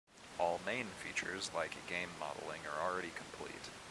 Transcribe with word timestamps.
All 0.39 0.59
main 0.65 0.87
features 1.03 1.51
like 1.53 1.75
game 1.85 2.09
modeling 2.19 2.61
are 2.65 2.81
already 2.89 3.11
complete. 3.11 3.69